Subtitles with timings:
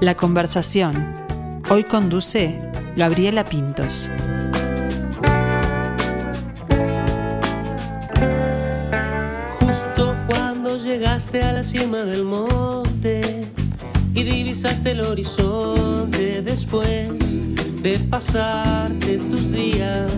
[0.00, 1.24] La conversación.
[1.70, 2.56] Hoy conduce
[2.94, 4.08] Gabriela Pintos.
[9.58, 13.44] Justo cuando llegaste a la cima del monte
[14.14, 17.10] y divisaste el horizonte después
[17.82, 20.12] de pasarte tus días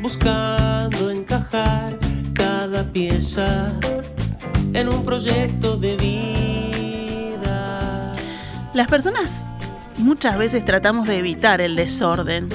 [0.00, 1.98] buscando encajar
[2.34, 3.72] cada pieza
[4.72, 6.31] en un proyecto de vida.
[8.74, 9.44] Las personas
[9.98, 12.48] muchas veces tratamos de evitar el desorden.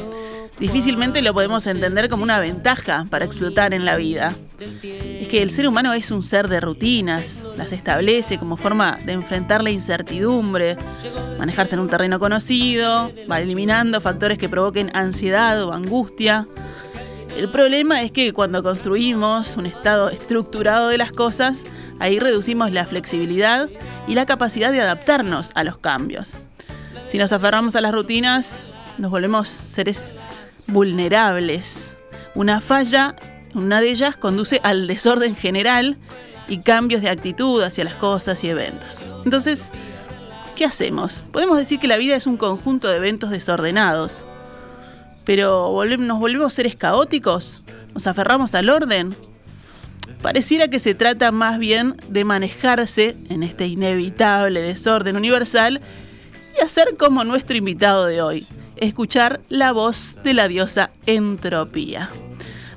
[0.59, 4.33] Difícilmente lo podemos entender como una ventaja para explotar en la vida.
[4.59, 9.11] Es que el ser humano es un ser de rutinas, las establece como forma de
[9.11, 10.75] enfrentar la incertidumbre,
[11.37, 16.47] manejarse en un terreno conocido, va eliminando factores que provoquen ansiedad o angustia.
[17.37, 21.63] El problema es que cuando construimos un estado estructurado de las cosas,
[21.99, 23.69] ahí reducimos la flexibilidad
[24.07, 26.39] y la capacidad de adaptarnos a los cambios.
[27.07, 28.65] Si nos aferramos a las rutinas,
[28.97, 30.13] nos volvemos seres
[30.67, 31.97] vulnerables.
[32.35, 33.15] Una falla,
[33.53, 35.97] una de ellas, conduce al desorden general
[36.47, 39.01] y cambios de actitud hacia las cosas y eventos.
[39.25, 39.71] Entonces,
[40.55, 41.23] ¿qué hacemos?
[41.31, 44.25] Podemos decir que la vida es un conjunto de eventos desordenados,
[45.25, 47.63] pero ¿nos volvemos seres caóticos?
[47.93, 49.15] ¿Nos aferramos al orden?
[50.21, 55.79] Pareciera que se trata más bien de manejarse en este inevitable desorden universal
[56.57, 62.09] y hacer como nuestro invitado de hoy, escuchar la voz de la diosa Entropía.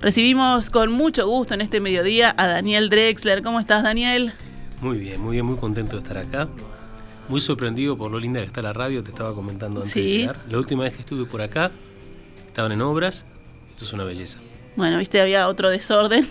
[0.01, 3.43] Recibimos con mucho gusto en este mediodía a Daniel Drexler.
[3.43, 4.33] ¿Cómo estás, Daniel?
[4.81, 6.49] Muy bien, muy bien, muy contento de estar acá.
[7.29, 10.41] Muy sorprendido por lo linda que está la radio, te estaba comentando antes de llegar.
[10.49, 11.71] La última vez que estuve por acá,
[12.47, 13.27] estaban en obras,
[13.71, 14.41] esto es una belleza.
[14.77, 16.27] Bueno, viste, había otro desorden.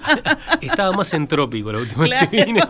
[0.60, 2.60] Estaba más entrópico la última vez que vine.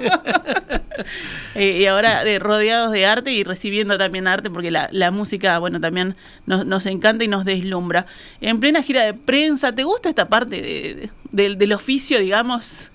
[1.54, 6.16] y ahora rodeados de arte y recibiendo también arte, porque la, música, bueno, también
[6.46, 8.06] nos, encanta y nos deslumbra.
[8.40, 12.90] En plena gira de prensa, ¿te gusta esta parte del oficio, digamos?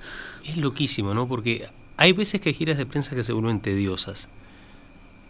[0.45, 1.27] Es loquísimo, ¿no?
[1.27, 1.67] Porque
[1.97, 4.27] hay veces que hay giras de prensa que se vuelven tediosas.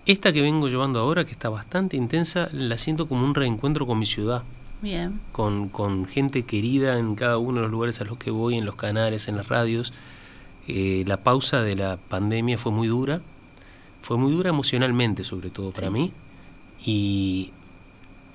[0.06, 4.00] Esta que vengo llevando ahora, que está bastante intensa, la siento como un reencuentro con
[4.00, 4.44] mi ciudad.
[5.32, 8.66] Con, con, gente querida en cada uno de los lugares a los que voy, en
[8.66, 9.94] los canales, en las radios.
[10.68, 13.22] Eh, la pausa de la pandemia fue muy dura,
[14.02, 16.12] fue muy dura emocionalmente sobre todo para mí.
[16.86, 17.52] Y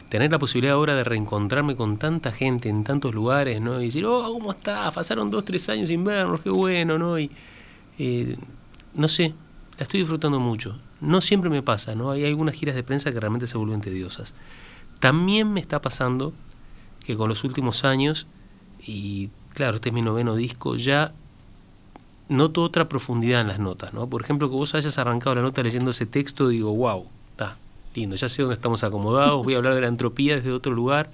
[0.08, 3.80] tener la posibilidad ahora de reencontrarme con tanta gente en tantos lugares, ¿no?
[3.80, 4.92] Y decir, oh, ¿cómo estás?
[4.94, 7.18] Pasaron dos, tres años sin vernos, qué bueno, ¿no?
[7.18, 7.30] Y
[7.98, 8.36] eh,
[8.94, 9.34] no sé,
[9.76, 10.78] la estoy disfrutando mucho.
[11.00, 12.10] No siempre me pasa, ¿no?
[12.10, 14.34] Hay algunas giras de prensa que realmente se vuelven tediosas.
[15.00, 16.32] También me está pasando
[17.04, 18.26] que con los últimos años,
[18.84, 21.12] y claro, este es mi noveno disco, ya
[22.28, 24.06] noto otra profundidad en las notas, ¿no?
[24.08, 27.56] Por ejemplo, que vos hayas arrancado la nota leyendo ese texto, digo, wow, está
[27.94, 31.10] lindo, ya sé dónde estamos acomodados, voy a hablar de la entropía desde otro lugar.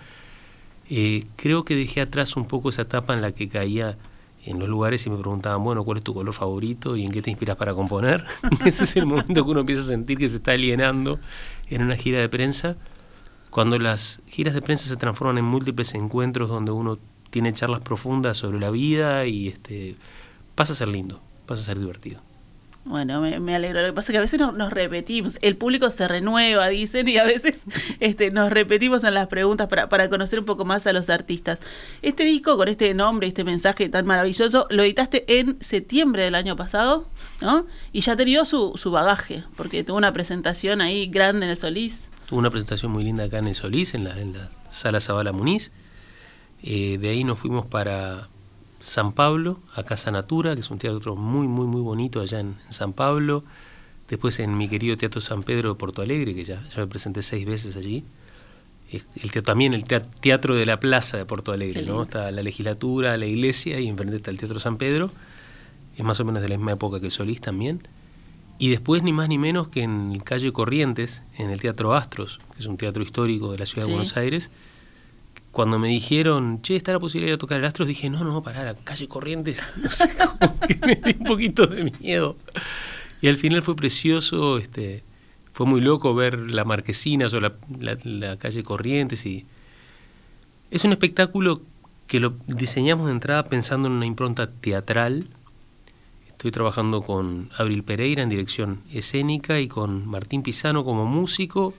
[0.90, 3.96] Eh, creo que dejé atrás un poco esa etapa en la que caía
[4.44, 7.22] en los lugares y me preguntaban, bueno, ¿cuál es tu color favorito y en qué
[7.22, 8.24] te inspiras para componer?
[8.66, 11.18] Ese es el momento que uno empieza a sentir que se está alienando
[11.70, 12.76] en una gira de prensa
[13.54, 16.98] cuando las giras de prensa se transforman en múltiples encuentros donde uno
[17.31, 19.94] tiene charlas profundas sobre la vida y este
[20.56, 22.20] pasa a ser lindo, pasa a ser divertido.
[22.84, 23.81] Bueno, me, alegro.
[23.81, 25.38] Lo que pasa es que a veces nos, repetimos.
[25.41, 27.54] El público se renueva, dicen, y a veces
[28.00, 31.60] este, nos repetimos en las preguntas para, para conocer un poco más a los artistas.
[32.03, 36.56] Este disco, con este nombre, este mensaje tan maravilloso, lo editaste en septiembre del año
[36.56, 37.06] pasado,
[37.41, 37.66] ¿no?
[37.93, 41.59] Y ya ha tenido su, su bagaje, porque tuvo una presentación ahí grande en el
[41.59, 42.10] Solís.
[42.26, 45.32] Tuvo una presentación muy linda acá en el Solís, en la, en la sala Zabala
[45.32, 45.72] Muniz.
[46.62, 48.28] Eh, de ahí nos fuimos para
[48.80, 52.56] San Pablo, a Casa Natura, que es un teatro muy, muy, muy bonito allá en,
[52.70, 53.44] San Pablo.
[54.08, 57.22] Después en mi querido Teatro San Pedro de Porto Alegre, que ya, ya me presenté
[57.22, 58.04] seis veces allí.
[58.90, 62.02] El, también el Teatro de la Plaza de Porto Alegre, ¿no?
[62.02, 65.10] Está la legislatura, la iglesia y enfrente está el Teatro San Pedro.
[65.96, 67.81] Es más o menos de la misma época que el Solís también.
[68.58, 72.40] Y después, ni más ni menos que en el calle Corrientes, en el Teatro Astros,
[72.54, 74.50] que es un teatro histórico de la ciudad de Buenos Aires,
[75.50, 78.64] cuando me dijeron, che, está la posibilidad de tocar el Astros, dije, no, no, para
[78.64, 80.08] la calle Corrientes, no sé,
[80.38, 82.36] como que me di un poquito de miedo.
[83.20, 85.02] Y al final fue precioso, este,
[85.52, 87.54] fue muy loco ver la marquesina o la,
[88.04, 89.24] la calle Corrientes.
[89.26, 89.46] y
[90.70, 91.62] Es un espectáculo
[92.06, 95.28] que lo diseñamos de entrada pensando en una impronta teatral,
[96.44, 101.73] Estoy trabajando con Abril Pereira en dirección escénica y con Martín Pisano como músico.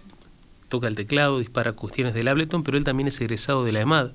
[0.69, 4.13] Toca el teclado, dispara cuestiones del Ableton, pero él también es egresado de la EMAD.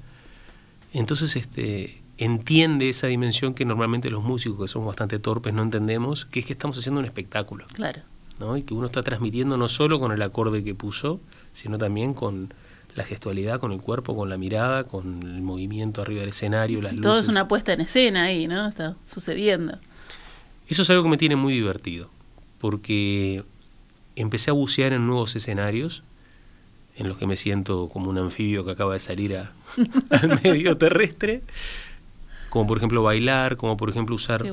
[0.92, 6.24] Entonces este, entiende esa dimensión que normalmente los músicos, que somos bastante torpes, no entendemos,
[6.24, 7.66] que es que estamos haciendo un espectáculo.
[7.72, 8.00] Claro.
[8.40, 8.56] ¿no?
[8.56, 11.20] y que uno está transmitiendo no solo con el acorde que puso,
[11.52, 12.52] sino también con
[12.96, 16.90] la gestualidad, con el cuerpo, con la mirada, con el movimiento arriba del escenario, las
[16.90, 17.04] luces.
[17.04, 18.66] Todo es una puesta en escena ahí, ¿no?
[18.66, 19.78] Está sucediendo.
[20.70, 22.08] Eso es algo que me tiene muy divertido,
[22.60, 23.42] porque
[24.14, 26.04] empecé a bucear en nuevos escenarios,
[26.96, 29.36] en los que me siento como un anfibio que acaba de salir
[30.10, 31.42] al medio terrestre,
[32.50, 34.44] como por ejemplo bailar, como por ejemplo usar,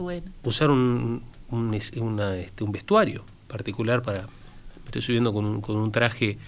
[0.44, 4.24] usar un, un, este, un vestuario particular para...
[4.24, 6.40] Me estoy subiendo con un, con un traje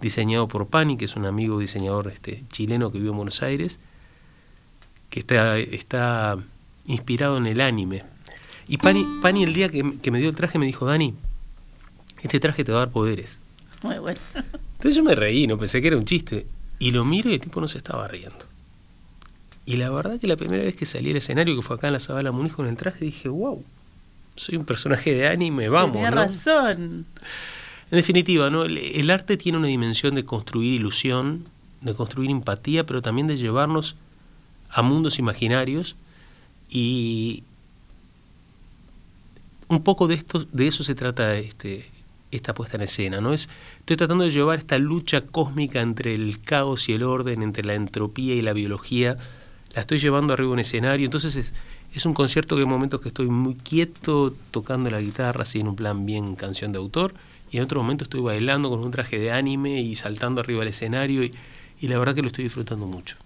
[0.00, 3.80] diseñado por Pani, que es un amigo diseñador este, chileno que vive en Buenos Aires,
[5.10, 6.38] que está, está
[6.86, 8.04] inspirado en el anime.
[8.68, 11.14] Y Pani, Pani el día que, me dio el traje me dijo, Dani,
[12.22, 13.38] este traje te va a dar poderes.
[13.82, 14.20] Muy bueno.
[14.34, 16.46] Entonces yo me reí, no pensé que era un chiste.
[16.78, 18.44] Y lo miro y el tipo no se estaba riendo.
[19.64, 21.94] Y la verdad que la primera vez que salí al escenario, que fue acá en
[21.94, 23.64] la Sabana Muniz con el traje, dije, wow,
[24.36, 25.92] soy un personaje de anime, vamos.
[25.92, 27.06] Tenía razón.
[27.90, 28.64] En definitiva, ¿no?
[28.64, 31.46] El, arte tiene una dimensión de construir ilusión,
[31.80, 33.96] de construir empatía, pero también de llevarnos
[34.70, 35.96] a mundos imaginarios
[36.68, 37.44] y
[39.68, 41.90] un poco de esto, de eso se trata este,
[42.30, 43.32] esta puesta en escena, ¿no?
[43.32, 43.48] Es,
[43.80, 47.74] estoy tratando de llevar esta lucha cósmica entre el caos y el orden, entre la
[47.74, 49.16] entropía y la biología,
[49.74, 53.08] la estoy llevando arriba de un escenario, entonces es, un concierto que en momentos que
[53.08, 57.14] estoy muy quieto tocando la guitarra, así en un plan bien canción de autor,
[57.50, 60.68] y en otro momento estoy bailando con un traje de anime y saltando arriba del
[60.68, 61.32] escenario, y,
[61.80, 63.16] la verdad que lo estoy disfrutando mucho.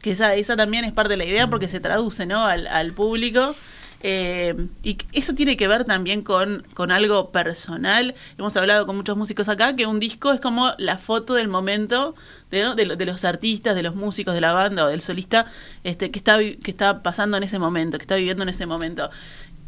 [0.00, 2.44] Que esa, también es parte de la idea porque se traduce ¿no?
[2.44, 3.54] al público
[4.02, 8.14] eh, y eso tiene que ver también con, con algo personal.
[8.38, 12.14] Hemos hablado con muchos músicos acá que un disco es como la foto del momento
[12.50, 12.64] de,
[13.06, 15.46] los artistas, de los músicos de la banda o del solista
[15.84, 19.10] este, que, está, que está pasando en ese momento, que está viviendo en ese momento.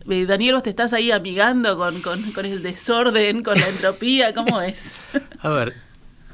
[0.09, 4.63] Eh, Daniel, vos te estás ahí amigando con, con el desorden, con la entropía, ¿cómo
[4.63, 4.95] es?
[5.41, 5.75] A ver,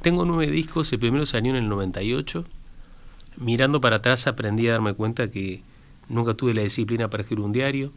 [0.02, 2.44] tengo nueve discos, el primero salió en el 98.
[3.36, 5.62] Mirando para atrás aprendí a darme cuenta que
[6.08, 7.92] nunca tuve la disciplina para escribir un diario.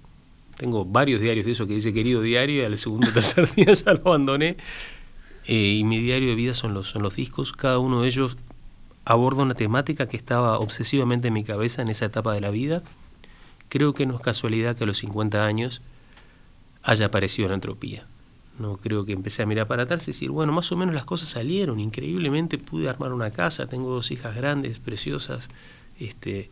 [0.58, 3.74] Tengo varios diarios de eso que dice querido diario y al segundo o tercer día
[3.74, 4.58] ya lo abandoné.
[5.46, 7.52] Eh, y mi diario de vida son los, son los discos.
[7.52, 8.38] Cada uno de ellos
[9.06, 12.84] aborda una temática que estaba obsesivamente en mi cabeza en esa etapa de la vida.
[13.70, 15.82] Creo que no es casualidad que a los 50 años
[16.84, 18.06] haya aparecido la entropía.
[18.60, 21.06] No creo que empecé a mirar para atrás y decir, bueno, más o menos las
[21.06, 21.80] cosas salieron.
[21.80, 25.48] Increíblemente pude armar una casa, tengo dos hijas grandes, preciosas.
[26.00, 26.50] Este,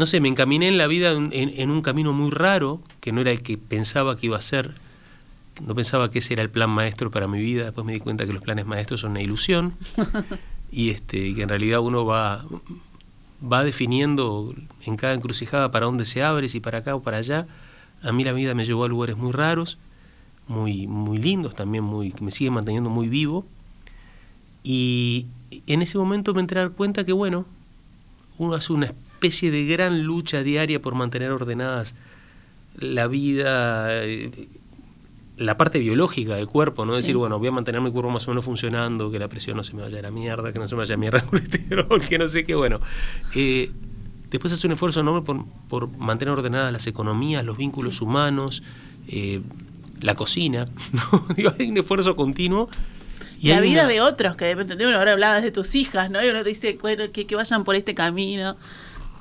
[0.00, 3.32] no sé, me encaminé en la vida en, un camino muy raro, que no era
[3.32, 4.72] el que pensaba que iba a ser.
[5.62, 7.64] No pensaba que ese era el plan maestro para mi vida.
[7.64, 9.74] Después me di cuenta que los planes maestros son una ilusión
[10.72, 12.46] y este, que en realidad uno va,
[13.44, 14.54] va definiendo
[14.86, 17.46] en cada encrucijada para dónde se abre, si para acá o para allá.
[18.02, 19.76] A mí la vida me llevó a lugares muy raros,
[20.48, 23.44] muy, muy lindos también, muy, que me sigue manteniendo muy vivo.
[24.62, 25.26] Y
[25.66, 27.44] en ese momento me entré a dar cuenta que, bueno,
[28.38, 31.94] uno hace una especie de gran lucha diaria por mantener ordenadas
[32.78, 34.48] la vida, eh,
[35.36, 36.94] la parte biológica del cuerpo, ¿no?
[36.94, 39.64] Decir, bueno, voy a mantener mi cuerpo más o menos funcionando, que la presión no
[39.64, 42.00] se me vaya a la mierda, que no se me vaya a mierda el colesterol,
[42.08, 42.80] que no sé qué, bueno.
[43.34, 43.70] Eh,
[44.30, 48.62] después hace un esfuerzo enorme por, por, mantener ordenadas las economías, los vínculos humanos,
[49.08, 49.40] eh,
[50.00, 50.68] la cocina,
[51.36, 51.52] ¿no?
[51.58, 52.68] hay un esfuerzo continuo.
[53.42, 56.22] Y la vida de otros, que de repente uno ahora hablabas de tus hijas, ¿no?
[56.22, 58.58] Y uno te dice, bueno, que, que vayan por este camino.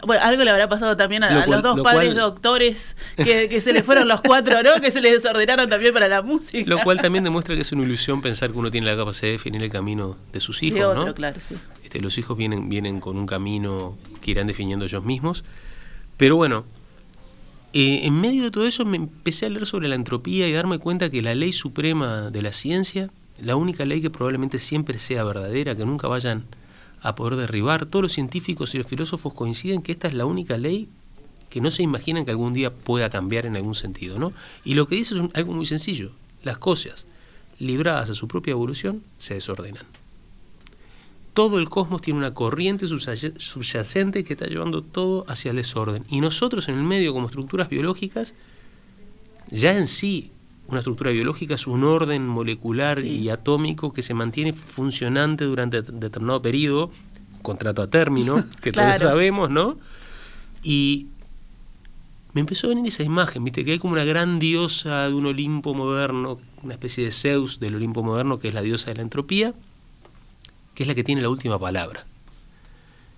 [0.06, 4.08] Bueno, algo le habrá pasado también a, los dos padres doctores que, se les fueron
[4.08, 4.80] los cuatro, ¿no?
[4.82, 6.70] Que se les desordenaron también para la música.
[6.70, 9.34] Lo cual también demuestra que es una ilusión pensar que uno tiene la capacidad de
[9.34, 11.14] definir el camino de sus hijos, ¿no?
[11.14, 11.56] claro, sí.
[11.84, 15.44] Este, los hijos vienen, vienen con un camino que irán definiendo ellos mismos.
[16.18, 16.66] Pero bueno,
[17.74, 20.80] eh, en medio de todo eso me empecé a leer sobre la entropía y darme
[20.80, 25.24] cuenta que la ley suprema de la ciencia, la única ley que probablemente siempre sea
[25.24, 26.46] verdadera, que nunca vayan
[27.02, 27.86] a poder derribar.
[27.86, 30.90] Todos los científicos y los filósofos coinciden que esta es la única ley
[31.50, 34.20] que no se imaginan que algún día pueda cambiar en algún sentido.
[34.20, 34.34] ¿no?
[34.64, 36.12] Y lo que dice es algo muy sencillo.
[36.44, 37.06] Las cosas
[37.58, 39.86] libradas a su propia evolución se desordenan.
[41.34, 46.06] Todo el cosmos tiene una corriente subyacente que está llevando todo hacia el desorden.
[46.10, 48.34] Y nosotros en el medio, como estructuras biológicas,
[49.52, 50.32] ya en sí
[50.70, 56.42] una estructura biológica es un orden molecular y atómico que se mantiene funcionante durante determinado
[56.42, 56.92] periodo,
[57.42, 59.78] contrato a término, que todos sabemos, ¿no?
[60.62, 61.08] Y
[62.34, 65.26] me empezó a venir esa imagen, viste, que hay como una gran diosa de un
[65.26, 69.02] Olimpo moderno, una especie de Zeus del Olimpo moderno, que es la diosa de la
[69.02, 69.54] entropía,
[70.76, 72.06] que es la que tiene la última palabra.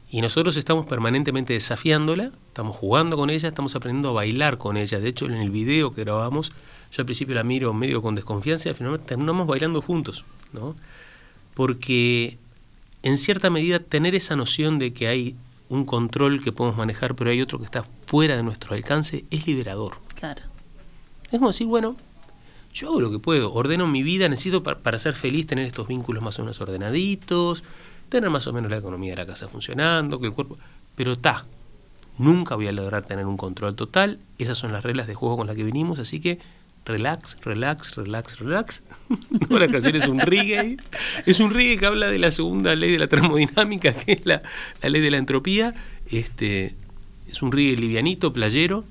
[0.09, 4.99] Y nosotros estamos permanentemente desafiándola, estamos jugando con ella, estamos aprendiendo a bailar con ella.
[4.99, 6.51] De hecho, en el video que grabamos,
[6.91, 10.75] yo al principio la miro medio con desconfianza y al final terminamos bailando juntos, ¿no?
[11.53, 12.37] Porque
[13.03, 15.35] en cierta medida tener esa noción de que hay
[15.69, 19.47] un control que podemos manejar, pero hay otro que está fuera de nuestro alcance, es
[19.47, 19.97] liberador.
[20.15, 20.41] Claro.
[21.31, 21.95] Es como decir, bueno,
[22.73, 26.21] yo hago lo que puedo, ordeno mi vida, necesito para, ser feliz tener estos vínculos
[26.21, 27.63] más o menos ordenaditos,
[28.09, 30.57] tener más o menos la economía de la casa funcionando, que el cuerpo...
[30.95, 31.45] Pero ta,
[32.17, 35.47] nunca voy a lograr tener un control total, esas son las reglas de juego con
[35.47, 36.39] las que venimos, así que
[36.85, 38.83] relax, relax, relax, relax.
[39.49, 40.77] la canción es un reggae.
[41.25, 44.41] Es un reggae que habla de la segunda ley de la termodinámica, que es la,
[44.81, 45.73] ley de la entropía.
[46.09, 46.75] Este,
[47.27, 48.83] es un reggae livianito, playero,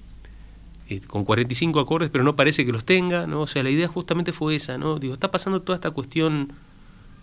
[0.89, 3.43] eh, con 45 acordes, pero no parece que los tenga, ¿no?
[3.43, 4.99] O sea, la idea justamente fue esa, ¿no?
[4.99, 6.53] Digo, está pasando toda esta cuestión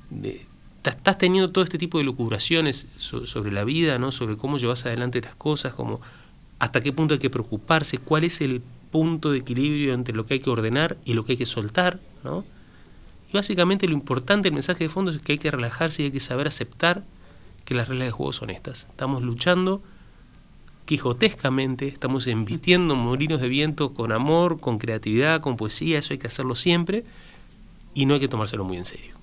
[0.10, 0.46] de...
[0.84, 4.14] Estás teniendo todo este tipo de locuraciones sobre la vida, ¿no?
[4.14, 6.00] Sobre cómo llevas adelante las cosas, como
[6.60, 10.36] hasta qué punto hay que preocuparse, cuál es el punto de equilibrio entre lo que
[10.36, 12.44] hay que ordenar y lo que hay que soltar, ¿no?
[13.30, 16.12] Y básicamente lo importante, el mensaje de fondo es que hay que relajarse y hay
[16.12, 17.04] que saber aceptar
[17.66, 18.88] que las reglas de juego son estas.
[18.90, 19.82] Estamos luchando
[20.86, 26.28] quijotescamente, estamos embistiendo molinos de viento con amor, con creatividad, con poesía, eso hay que
[26.28, 27.04] hacerlo siempre
[27.94, 29.16] y no hay que tomárselo muy en serio.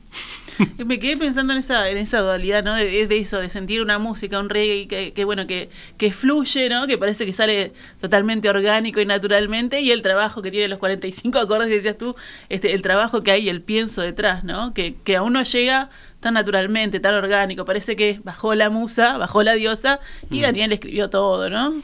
[0.86, 2.74] Me quedé pensando en esa, en esa dualidad, ¿no?
[2.74, 6.68] De, de eso, de sentir una música, un reggae que, que bueno, que, que, fluye,
[6.68, 6.86] ¿no?
[6.86, 11.38] Que parece que sale totalmente orgánico y naturalmente, y el trabajo que tiene los 45
[11.38, 12.14] acordes, y decías tú,
[12.48, 14.74] este, el trabajo que hay, el pienso detrás, ¿no?
[14.74, 17.64] Que, que aún no llega tan naturalmente, tan orgánico.
[17.64, 20.42] Parece que bajó la musa, bajó la diosa, y mm.
[20.42, 21.74] Daniel escribió todo, ¿no?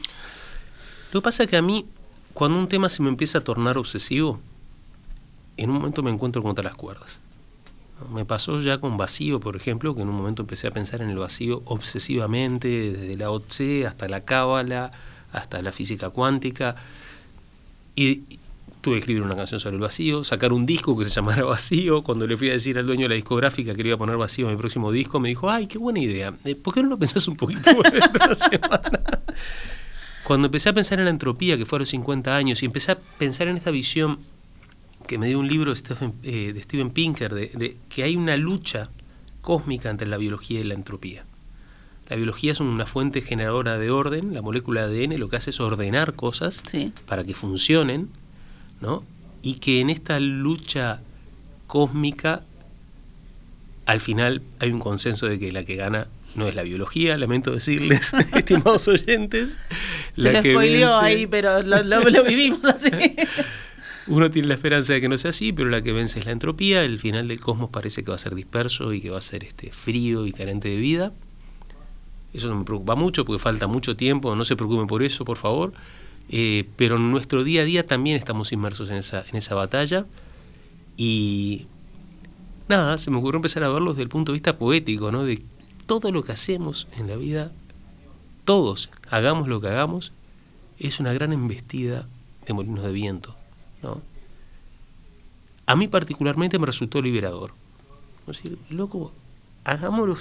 [1.11, 1.85] Lo que pasa es que a mí,
[2.33, 4.39] cuando un tema se me empieza a tornar obsesivo,
[5.57, 7.19] en un momento me encuentro contra las cuerdas.
[8.13, 11.09] Me pasó ya con vacío, por ejemplo, que en un momento empecé a pensar en
[11.09, 14.91] el vacío obsesivamente, desde la OTC hasta la cábala,
[15.31, 16.75] hasta la física cuántica.
[17.95, 18.39] Y
[18.81, 22.03] tuve que escribir una canción sobre el vacío, sacar un disco que se llamara Vacío.
[22.03, 24.17] Cuando le fui a decir al dueño de la discográfica que le iba a poner
[24.17, 26.33] vacío en mi próximo disco, me dijo, ay, qué buena idea.
[26.43, 29.21] Eh, ¿Por qué no lo pensás un poquito la semana?
[30.23, 32.93] Cuando empecé a pensar en la entropía, que fue a los 50 años, y empecé
[32.93, 34.19] a pensar en esta visión
[35.07, 38.37] que me dio un libro de Stephen, eh, de Steven Pinker, de, que hay una
[38.37, 38.89] lucha
[39.41, 41.25] cósmica entre la biología y la entropía.
[42.09, 45.51] La biología es una fuente generadora de orden, la molécula de ADN lo que hace
[45.51, 46.61] es ordenar cosas
[47.07, 48.09] para que funcionen,
[48.81, 49.03] ¿no?
[49.41, 51.01] Y que en esta lucha
[51.67, 52.43] cósmica,
[53.85, 57.51] al final hay un consenso de que la que gana no es la biología, lamento
[57.51, 59.57] decirles, estimados oyentes.
[60.15, 62.89] Se la lo que ahí, pero lo, lo vivimos así.
[64.07, 66.31] Uno tiene la esperanza de que no sea así, pero la que vence es la
[66.31, 66.83] entropía.
[66.83, 69.43] El final del cosmos parece que va a ser disperso y que va a ser
[69.43, 71.13] este, frío y carente de vida.
[72.33, 75.37] Eso no me preocupa mucho porque falta mucho tiempo, no se preocupen por eso, por
[75.37, 75.73] favor.
[76.29, 80.05] Eh, pero en nuestro día a día también estamos inmersos en esa, en esa batalla.
[80.97, 81.67] Y
[82.69, 85.25] nada, se me ocurrió empezar a verlo desde el punto de vista poético, ¿no?
[85.25, 85.43] De
[85.85, 87.51] todo lo que hacemos en la vida,
[88.45, 90.11] todos, hagamos lo que hagamos,
[90.79, 92.07] es una gran embestida
[92.47, 93.40] de molinos de viento
[93.81, 94.01] ¿no?
[95.65, 97.53] A mí particularmente me resultó liberador.
[98.27, 99.13] Es decir, loco,
[99.63, 100.17] hagámoslo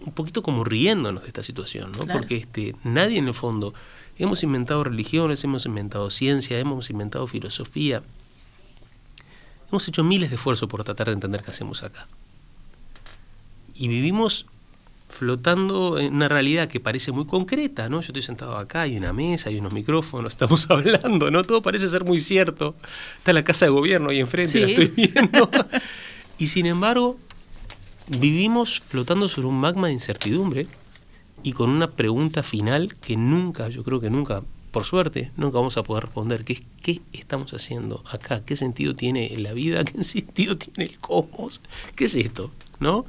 [0.00, 2.06] un poquito como riéndonos de esta situación, ¿no?
[2.06, 3.74] Porque este, nadie en el fondo,
[4.18, 8.02] hemos inventado religiones, hemos inventado ciencia, hemos inventado filosofía,
[9.70, 12.06] hemos hecho miles de esfuerzos por tratar de entender qué hacemos acá.
[13.74, 14.46] Y vivimos
[15.14, 18.00] flotando en una realidad que parece muy concreta, ¿no?
[18.00, 21.44] Yo estoy sentado acá, hay una mesa, hay unos micrófonos, estamos hablando, ¿no?
[21.44, 22.74] Todo parece ser muy cierto.
[23.18, 25.48] Está la casa de gobierno ahí enfrente, la estoy viendo.
[26.38, 27.16] y sin embargo,
[28.18, 30.66] vivimos flotando sobre un magma de incertidumbre
[31.44, 34.42] y con una pregunta final que nunca, yo creo que nunca,
[34.72, 38.44] por suerte, nunca vamos a poder responder, que es ¿qué estamos haciendo acá?
[38.44, 39.84] ¿Qué sentido tiene la vida?
[39.84, 41.60] ¿Qué sentido tiene el cosmos?
[41.94, 42.50] ¿Qué es esto?
[42.80, 43.06] ¿No?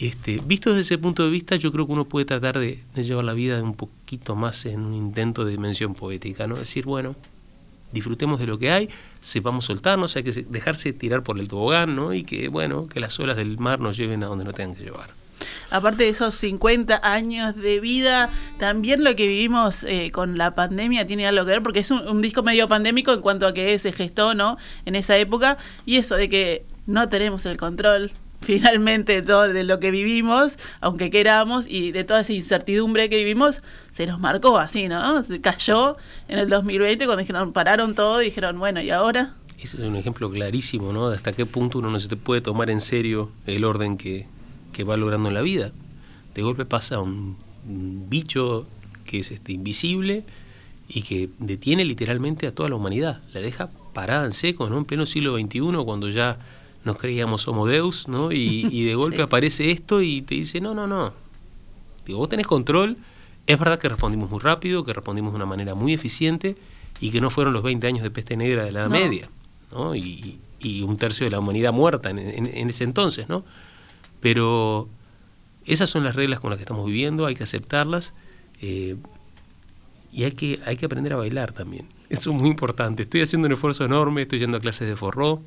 [0.00, 3.24] Este, visto desde ese punto de vista, yo creo que uno puede tratar de, llevar
[3.24, 6.56] la vida un poquito más en un intento de dimensión poética, ¿no?
[6.56, 7.14] Decir, bueno,
[7.92, 8.88] disfrutemos de lo que hay,
[9.20, 12.12] sepamos soltarnos, hay que dejarse tirar por el tobogán, ¿no?
[12.12, 14.84] Y que, bueno, que las olas del mar nos lleven a donde no tengan que
[14.84, 15.10] llevar.
[15.70, 21.06] Aparte de esos 50 años de vida, también lo que vivimos eh, con la pandemia
[21.06, 23.78] tiene algo que ver, porque es un, un, disco medio pandémico en cuanto a que
[23.78, 24.56] se gestó, ¿no?
[24.86, 28.12] En esa época, y eso de que no tenemos el control
[28.44, 33.62] finalmente todo de lo que vivimos, aunque queramos, y de toda esa incertidumbre que vivimos,
[33.92, 35.22] se nos marcó así, ¿no?
[35.24, 35.96] Se cayó
[36.28, 39.34] en el 2020 cuando dijeron, pararon todo y dijeron, bueno, ¿y ahora?
[39.58, 41.08] Es un ejemplo clarísimo, ¿no?
[41.08, 44.26] De hasta qué punto uno no se te puede tomar en serio el orden que,
[44.72, 45.72] que va logrando en la vida.
[46.34, 47.36] De golpe pasa un,
[47.66, 48.66] bicho
[49.06, 50.24] que es este, invisible
[50.86, 54.76] y que detiene literalmente a toda la humanidad, la deja parada en seco, ¿no?
[54.76, 56.36] En pleno siglo XXI, cuando ya
[56.84, 58.30] nos creíamos homo deus, ¿no?
[58.30, 61.12] Y, de golpe aparece esto y te dice, no, no, no.
[62.06, 62.98] Digo, vos tenés control.
[63.46, 66.56] Es verdad que respondimos muy rápido, que respondimos de una manera muy eficiente
[67.00, 69.28] y que no fueron los 20 años de peste negra de la Edad Media,
[69.72, 69.94] ¿no?
[69.94, 70.40] Y,
[70.82, 73.44] un tercio de la humanidad muerta en, ese entonces, ¿no?
[74.20, 74.88] Pero
[75.66, 78.14] esas son las reglas con las que estamos viviendo, hay que aceptarlas
[78.62, 78.96] eh,
[80.10, 81.86] y hay que, hay que aprender a bailar también.
[82.08, 83.02] Eso es muy importante.
[83.02, 85.42] Estoy haciendo un esfuerzo enorme, estoy yendo a clases de forró,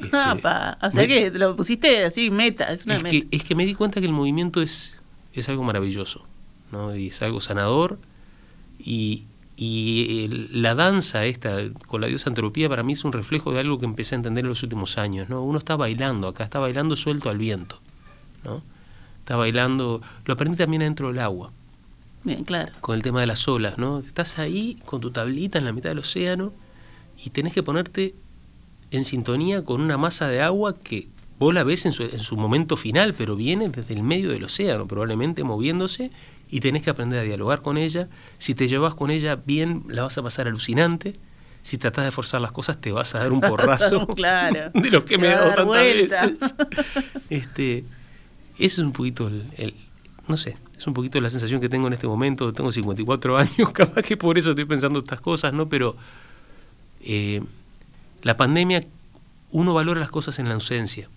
[0.00, 3.74] este, o sea que lo pusiste así meta, es una Que, es que me di
[3.74, 4.94] cuenta que el movimiento es,
[5.32, 6.26] es algo maravilloso,
[6.70, 6.94] ¿no?
[6.96, 7.98] Y es algo sanador
[8.78, 9.24] y,
[10.50, 13.84] la danza esta con la diosa antropía para mí es un reflejo de algo que
[13.84, 15.44] empecé a entender en los últimos años, ¿no?
[15.44, 17.78] Uno está bailando acá, está bailando suelto al viento,
[18.42, 18.62] ¿no?
[19.20, 21.52] Está bailando, lo aprendí también dentro del agua.
[22.24, 22.72] Bien, claro.
[22.80, 24.00] Con el tema de las olas, ¿no?
[24.00, 26.52] Estás ahí con tu tablita en la mitad del océano
[27.24, 28.16] y tenés que ponerte
[28.92, 31.08] en sintonía con una masa de agua que
[31.38, 34.44] vos la ves en su, en su momento final, pero viene desde el medio del
[34.44, 36.12] océano, probablemente moviéndose,
[36.48, 38.08] y tenés que aprender a dialogar con ella.
[38.38, 41.14] Si te llevas con ella bien, la vas a pasar alucinante.
[41.62, 44.70] Si tratás de forzar las cosas, te vas a dar un porrazo claro.
[44.74, 46.54] de lo que me he dado tantas veces.
[47.30, 47.78] Este,
[48.58, 49.74] ese es un poquito el,
[50.28, 52.52] no sé, es un poquito la sensación que tengo en este momento.
[52.52, 55.68] Tengo 54 años, capaz que por eso estoy pensando estas cosas, ¿no?
[55.68, 55.96] Pero
[57.00, 57.42] eh,
[58.22, 58.82] la pandemia,
[59.50, 61.08] uno valora las cosas en la ausencia.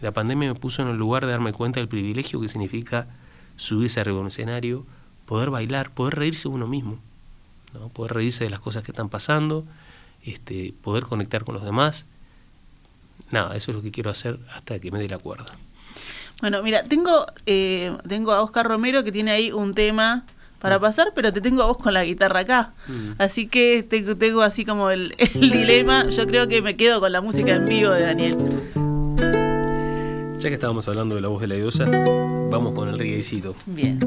[0.00, 3.06] La pandemia me puso en el lugar de darme cuenta del privilegio que significa
[3.56, 4.86] subirse arriba de un escenario,
[5.26, 6.98] poder bailar, poder reírse uno mismo,
[7.74, 7.88] ¿no?
[7.88, 9.64] poder reírse de las cosas que están pasando,
[10.24, 12.06] este, poder conectar con los demás.
[13.30, 15.54] Nada, eso es lo que quiero hacer hasta que me dé la cuerda.
[16.40, 20.24] Bueno, mira, tengo, eh, tengo a Oscar Romero que tiene ahí un tema
[20.60, 20.80] para mm.
[20.80, 22.72] pasar, pero te tengo a vos con la guitarra acá.
[22.86, 23.12] Mm.
[23.18, 26.08] Así que tengo, tengo así como el, dilema.
[26.10, 28.36] Yo creo que me quedo con la música en vivo de Daniel.
[30.38, 31.84] Ya que estábamos hablando de la voz de la diosa,
[32.50, 33.54] vamos con el riguecito.
[33.66, 33.98] Bien.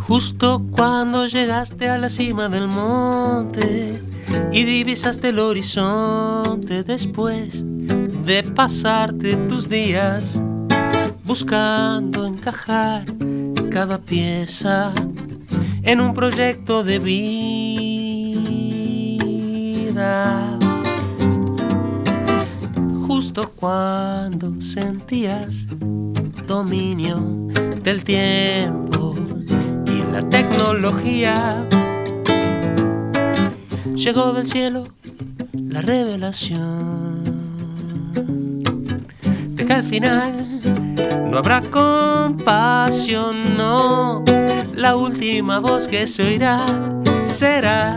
[0.00, 4.02] Justo cuando llegaste a la cima del monte
[4.52, 7.64] y divisaste el horizonte después
[8.24, 10.40] de pasarte tus días
[11.24, 13.04] buscando encajar
[13.70, 14.92] cada pieza
[15.82, 17.88] en un proyecto de vida.
[23.06, 25.66] Justo cuando sentías
[26.46, 27.20] dominio
[27.82, 29.16] del tiempo
[29.86, 31.66] y la tecnología,
[33.94, 34.86] llegó del cielo
[35.52, 37.31] la revelación
[39.72, 40.60] al final
[41.30, 44.22] no habrá compasión, no.
[44.74, 46.66] La última voz que se oirá
[47.24, 47.96] será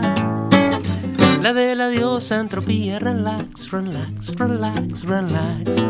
[1.42, 2.98] la de la diosa entropía.
[2.98, 5.84] Relax, relax, relax, relax.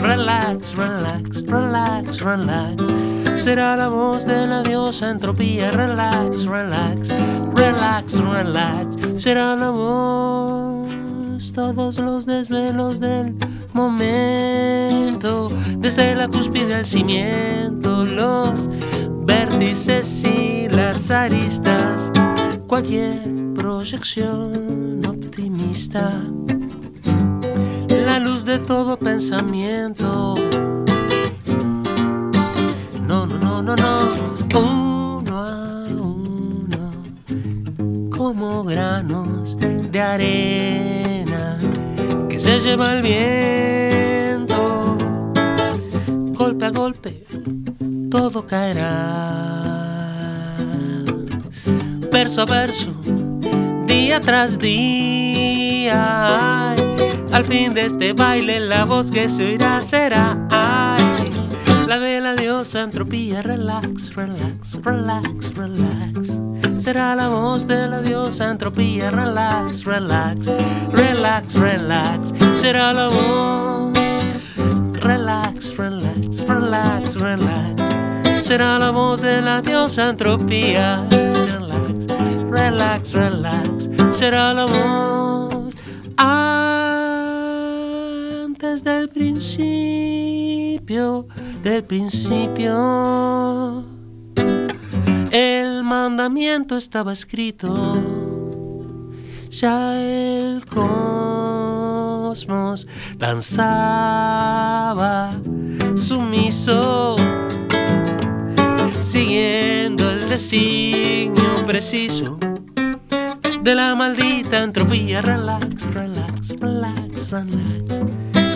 [0.00, 2.82] Relax, relax, relax, relax.
[3.34, 5.72] Será la voz de la diosa entropía.
[5.72, 7.08] Relax, relax,
[7.54, 8.96] relax, relax.
[9.16, 10.57] Será la voz
[11.38, 13.36] todos los desvelos del
[13.72, 18.68] momento, desde la cúspide al cimiento, los
[19.24, 22.10] vértices y las aristas,
[22.66, 23.20] cualquier
[23.54, 26.12] proyección optimista,
[27.88, 30.34] la luz de todo pensamiento.
[33.06, 36.90] No, no, no, no, no, uno a uno,
[38.10, 41.27] como granos de arena
[42.38, 44.96] se lleva el viento.
[46.34, 47.26] Golpe a golpe,
[48.10, 49.56] todo caerá.
[52.12, 52.92] Verso a verso,
[53.86, 55.96] día tras día.
[57.32, 60.46] al fin de este baile, la voz que se oirá será.
[60.50, 61.30] Ay,
[61.86, 63.42] la de la diosa entropía.
[63.42, 66.38] Relax, relax, relax, relax
[66.80, 69.10] será la voz de la diosa entropía.
[69.10, 70.50] Relax, relax,
[70.90, 73.92] relax, relax, será la voz.
[74.92, 77.82] Relax, relax, relax, relax,
[78.40, 81.04] será la voz de la diosa entropía.
[81.10, 82.06] Relax,
[82.50, 85.74] relax, relax, será la voz.
[88.56, 91.26] Antes del principio,
[91.62, 93.97] del principio
[95.88, 97.96] mandamiento estaba escrito,
[99.50, 102.06] ya el cosmos
[103.16, 104.20] danzaba
[105.96, 107.16] sumiso
[110.38, 112.38] designio preciso
[113.62, 115.20] de la maldita entropía.
[115.20, 118.00] Relax, relax, relax, relax.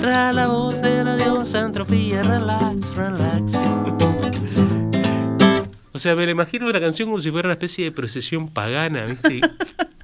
[0.00, 2.22] Ra la voz de la diosa entropía.
[2.22, 4.11] Relax, relax.
[5.92, 9.04] O sea, me la imagino la canción como si fuera una especie de procesión pagana,
[9.04, 9.40] ¿viste?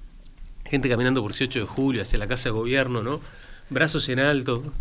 [0.64, 3.20] Gente caminando por 18 de julio hacia la casa de gobierno, ¿no?
[3.70, 4.72] Brazos en alto.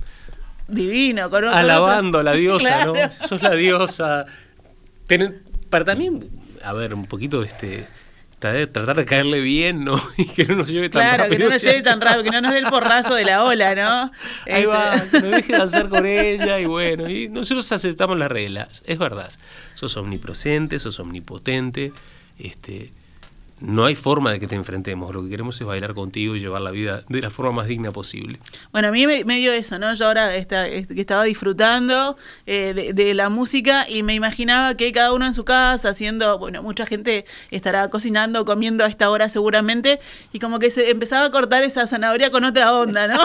[0.68, 2.94] Divino, con Alabando a la diosa, ¿no?
[3.10, 4.26] Sos la diosa.
[5.70, 6.30] para también,
[6.62, 7.88] a ver, un poquito de este
[8.40, 9.96] tratar de caerle bien, ¿no?
[10.18, 11.18] Y que no nos lleve tan rápido.
[11.18, 13.44] Claro, que no nos lleve tan rápido, que no nos dé el porrazo de la
[13.44, 14.12] ola, ¿no?
[14.52, 15.10] Ahí va, este.
[15.10, 19.32] que nos deje danzar con ella y bueno, y nosotros aceptamos las reglas, es verdad.
[19.74, 21.94] Sos omnipresente, sos omnipotente,
[22.38, 22.92] este,
[23.60, 25.14] no hay forma de que te enfrentemos.
[25.14, 27.92] Lo que queremos es bailar contigo y llevar la vida de la forma más digna
[27.92, 28.40] posible.
[28.72, 29.94] Bueno, a mí me, dio eso, ¿no?
[29.94, 35.34] Yo ahora estaba disfrutando eh, de, la música y me imaginaba que cada uno en
[35.34, 40.00] su casa haciendo, bueno, mucha gente estará cocinando, comiendo a esta hora seguramente
[40.32, 43.18] y como que se empezaba a cortar esa zanahoria con otra onda, ¿no?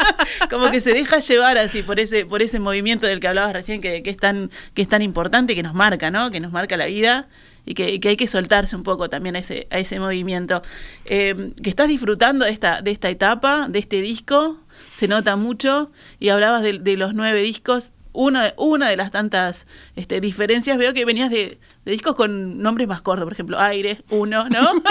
[0.50, 3.80] como que se deja llevar así por ese por ese movimiento del que hablabas recién
[3.80, 6.30] que, que es tan que es tan importante que nos marca, ¿no?
[6.30, 7.28] Que nos marca la vida
[7.66, 10.62] y que, hay que soltarse un poco también a ese, a ese movimiento.
[11.06, 14.58] Eh, que estás disfrutando de esta, de esta etapa, de este disco,
[14.90, 17.90] se nota mucho, y hablabas de, de los nueve discos.
[18.16, 22.86] Una, una de las tantas este, diferencias, veo que venías de, de discos con nombres
[22.86, 24.82] más cortos, por ejemplo, Aire, uno, ¿no?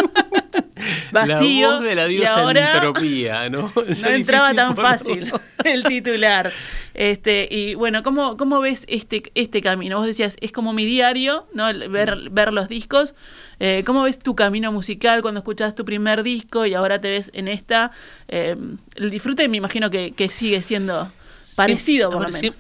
[1.14, 1.70] Vacío.
[1.70, 3.72] La voz de la diosa ahora entropía, ¿no?
[4.04, 5.32] no entraba tan fácil
[5.64, 6.52] el titular.
[6.94, 9.98] Este, y bueno, ¿cómo, ¿cómo ves este, este camino?
[9.98, 11.66] Vos decías, es como mi diario, ¿no?
[11.90, 13.16] Ver, ver los discos.
[13.60, 17.32] Eh, ¿Cómo ves tu camino musical cuando escuchás tu primer disco y ahora te ves
[17.34, 17.92] en esta?
[18.28, 18.56] Eh,
[18.96, 21.12] el disfrute me imagino que, que sigue siendo
[21.56, 22.12] parecido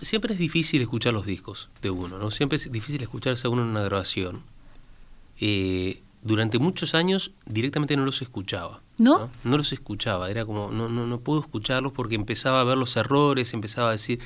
[0.01, 2.31] siempre, es difícil escuchar los discos de uno, ¿no?
[2.31, 4.43] Siempre es difícil escucharse a uno en una grabación.
[5.39, 8.81] Eh, durante muchos años directamente no los escuchaba.
[8.97, 9.29] ¿No?
[9.43, 9.57] ¿No?
[9.57, 13.53] los escuchaba, era como, no, no, no puedo escucharlos porque empezaba a ver los errores,
[13.53, 14.19] empezaba a decir,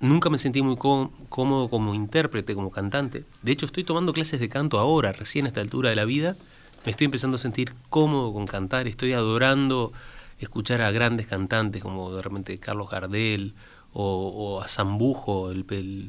[0.00, 3.24] nunca me sentí muy cómodo como intérprete, como cantante.
[3.42, 6.36] De hecho, estoy tomando clases de canto ahora, recién a esta altura de la vida.
[6.84, 9.92] Me estoy empezando a sentir cómodo con cantar, estoy adorando
[10.38, 13.54] escuchar a grandes cantantes como de repente Carlos Gardel
[13.92, 15.64] o, a Zambujo, el,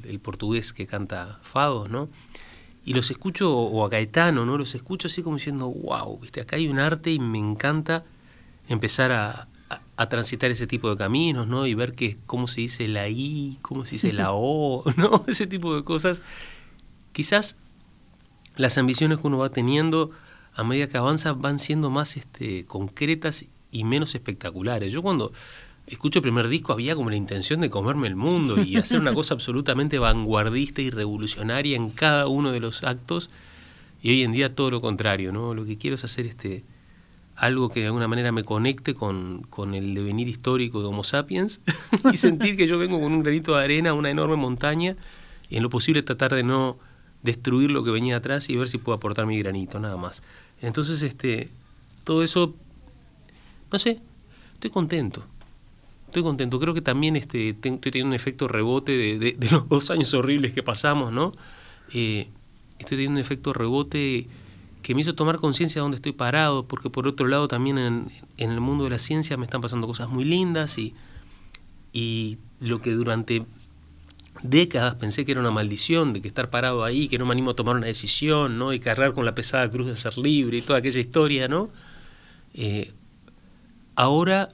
[0.06, 2.10] el, portugués que canta fados, ¿no?
[2.90, 4.58] Y los escucho, o a Gaetano, ¿no?
[4.58, 6.42] Los escucho así como diciendo, wow, ¿viste?
[6.42, 8.04] acá hay un arte y me encanta
[8.68, 9.48] empezar a,
[10.10, 11.68] transitar ese tipo de caminos, ¿no?
[11.68, 15.24] Y ver que, cómo se dice la I, cómo se dice la O, ¿no?
[15.28, 16.24] Ese tipo de cosas.
[17.12, 17.58] Quizás
[18.56, 20.10] las ambiciones que uno va teniendo
[20.56, 24.92] a medida que avanza van siendo más este, concretas y menos espectaculares.
[24.92, 25.32] Yo cuando
[25.90, 29.14] escucho el primer disco había como la intención de comerme el mundo y hacer una
[29.14, 33.30] cosa absolutamente vanguardista y revolucionaria en cada uno de los actos
[34.02, 35.54] y hoy en día todo lo contrario, ¿no?
[35.54, 36.64] Lo que quiero es hacer este
[37.36, 41.62] algo que de alguna manera me conecte con, con el devenir histórico de Homo sapiens
[42.14, 44.96] y sentir que yo vengo con un granito de arena a una enorme montaña
[45.50, 46.78] y en lo posible tratar de no
[47.24, 50.22] destruir lo que venía atrás y ver si puedo aportar mi granito, nada más.
[50.62, 51.50] Entonces, este,
[52.04, 52.54] todo eso,
[53.72, 54.00] no sé,
[54.54, 55.26] estoy contento
[56.10, 56.60] estoy contento.
[56.60, 60.64] Creo que también este, estoy teniendo un efecto rebote de, los dos años horribles que
[60.64, 61.34] pasamos, ¿no?
[61.94, 62.30] Eh,
[62.78, 64.28] estoy teniendo un efecto rebote
[64.82, 68.12] que me hizo tomar conciencia de dónde estoy parado, porque por otro lado también en,
[68.38, 70.94] el mundo de la ciencia me están pasando cosas muy lindas y,
[71.92, 73.46] y lo que durante
[74.42, 77.52] décadas pensé que era una maldición de que estar parado ahí, que no me animo
[77.52, 78.72] a tomar una decisión, ¿no?
[78.74, 81.70] Y cargar con la pesada cruz de ser libre y toda aquella historia, ¿no?
[82.54, 82.94] Eh,
[83.96, 84.50] ahora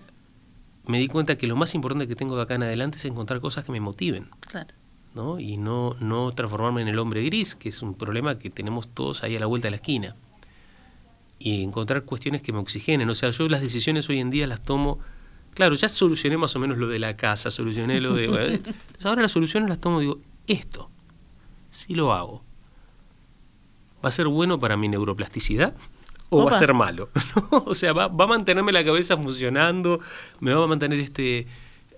[0.87, 3.39] me di cuenta que lo más importante que tengo de acá en adelante es encontrar
[3.39, 4.29] cosas que me motiven.
[4.41, 4.73] Claro.
[5.15, 5.39] ¿no?
[5.39, 9.23] Y no, no transformarme en el hombre gris, que es un problema que tenemos todos
[9.23, 10.15] ahí a la vuelta de la esquina.
[11.39, 13.09] Y encontrar cuestiones que me oxigenen.
[13.09, 14.99] O sea, yo las decisiones hoy en día las tomo.
[15.53, 18.61] Claro, ya solucioné más o menos lo de la casa, solucioné lo de.
[19.03, 20.89] ahora las soluciones las tomo, digo, esto,
[21.69, 22.43] si lo hago,
[24.03, 25.73] ¿va a ser bueno para mi neuroplasticidad?
[26.41, 27.09] O va a ser malo.
[27.65, 29.99] O sea, va, a mantenerme la cabeza funcionando,
[30.39, 31.47] me va a mantener este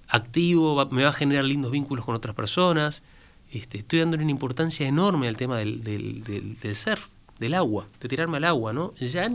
[0.07, 3.03] activo, me va a generar lindos vínculos con otras personas.
[3.51, 6.99] Este, estoy dándole una importancia enorme al tema del, del, del, ser,
[7.39, 8.93] del agua, de tirarme al agua, ¿no?
[8.95, 9.29] Ya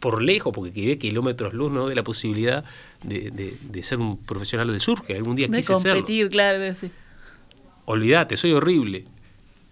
[0.00, 1.88] por lejos, porque quedé kilómetros luz, ¿no?
[1.88, 2.64] De la posibilidad
[3.02, 6.90] de, de, ser un profesional del surf, que algún día de quise competir, claro, sí.
[7.86, 9.06] Olvídate, soy horrible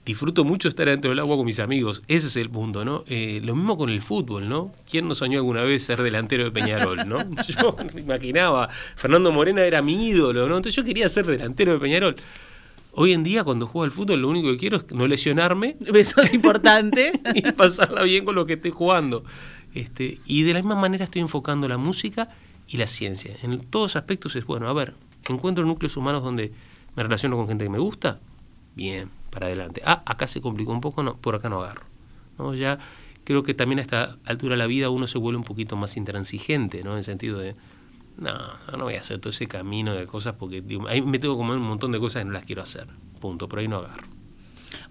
[0.06, 2.00] disfruto mucho estar dentro del agua con mis amigos.
[2.06, 3.02] Ese es el punto, ¿no?
[3.08, 4.72] Eh, lo mismo con el fútbol, ¿no?
[4.88, 7.18] ¿Quién no soñó alguna vez ser delantero de Peñarol, ¿no?
[7.48, 10.56] Yo me imaginaba, Fernando Morena era mi ídolo, ¿no?
[10.56, 12.16] Entonces yo quería ser delantero de Peñarol.
[12.92, 15.76] Hoy en día, cuando juego al fútbol, lo único que quiero es no lesionarme.
[15.94, 17.12] Eso es importante.
[17.34, 19.24] y pasarla bien con lo que estoy jugando.
[19.74, 22.28] Este, y de la misma manera estoy enfocando la música
[22.68, 23.36] y la ciencia.
[23.42, 24.94] En todos aspectos es, bueno, a ver,
[25.28, 26.52] encuentro núcleos humanos donde
[26.94, 28.20] me relaciono con gente que me gusta,
[28.76, 29.82] bien, para adelante.
[29.84, 31.84] Ah, acá se complicó un poco, no, por acá no agarro.
[32.38, 32.54] ¿no?
[32.54, 32.78] Ya
[33.24, 35.98] creo que también a esta altura de la vida uno se vuelve un poquito más
[35.98, 36.92] intransigente, ¿no?
[36.92, 37.54] En el sentido de,
[38.16, 38.32] no,
[38.78, 41.60] no voy a hacer todo ese camino de cosas porque ahí me tengo como un
[41.60, 42.86] montón de cosas que no las quiero hacer.
[43.20, 44.15] Punto, pero ahí no agarro.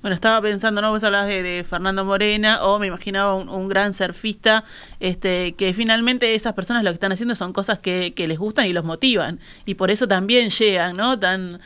[0.02, 0.92] Bueno, estaba pensando, ¿no?
[0.92, 4.64] Vos hablabas de, Fernando Morena, o me imaginaba un, gran surfista,
[5.00, 8.74] este, que finalmente esas personas lo que están haciendo son cosas que, les gustan y
[8.74, 9.40] los motivan.
[9.66, 11.20] Y por eso también llegan, ¿no?
[11.20, 11.60] Tan,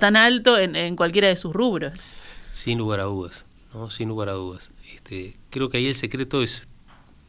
[0.00, 2.14] tan alto en, en, cualquiera de sus rubros.
[2.52, 3.90] Sin lugar a dudas, ¿no?
[3.90, 4.72] Sin lugar a dudas.
[4.94, 6.66] Este, creo que ahí el secreto es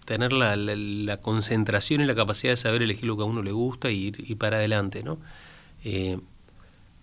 [0.07, 3.51] tener la, la, concentración y la capacidad de saber elegir lo que a uno le
[3.51, 5.19] gusta y ir, para adelante, ¿no?
[5.83, 6.17] Eh,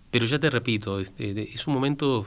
[0.09, 2.25] pero ya te repito, este, es un momento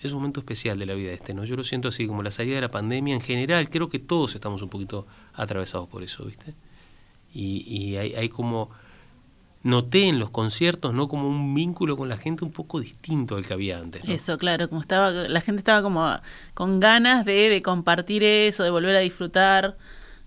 [0.00, 1.44] es un momento especial de la vida este, ¿no?
[1.44, 4.34] Yo lo siento así, como la salida de la pandemia en general, creo que todos
[4.34, 6.54] estamos un poquito atravesados por eso, ¿viste?
[7.32, 8.70] Y, y hay, hay, como,
[9.62, 11.06] noté en los conciertos, ¿no?
[11.06, 14.02] Como un vínculo con la gente un poco distinto al que había antes.
[14.08, 16.10] Eso, claro, como estaba, la gente estaba como
[16.54, 19.76] con ganas de, de compartir eso, de volver a disfrutar.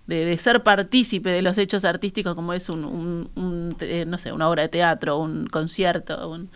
[0.06, 3.74] De, de, ser partícipe de los hechos artísticos como es un, un, un
[4.06, 6.50] no sé, una obra de teatro, un concierto, un,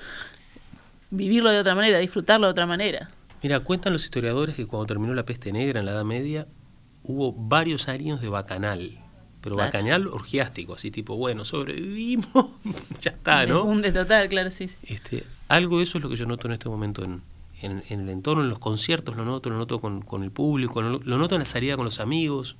[1.11, 3.09] vivirlo de otra manera, disfrutarlo de otra manera.
[3.42, 6.47] Mira, cuentan los historiadores que cuando terminó la peste negra en la Edad Media,
[7.05, 8.99] hubo varios años de bacanal.
[9.40, 12.27] Pero bacanal orgiástico, así tipo, bueno, sobrevivimos,
[13.01, 13.64] ya está, ¿no?
[13.64, 16.55] Un de total, claro, sí, Este, algo de eso es lo que yo noto en
[16.55, 17.23] este momento en,
[17.62, 20.99] en, el entorno, en los conciertos lo noto, lo noto con, con el público, lo,
[20.99, 22.57] noto en la salida con los amigos,